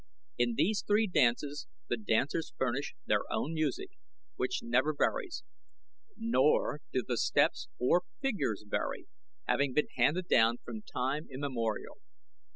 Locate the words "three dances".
0.87-1.67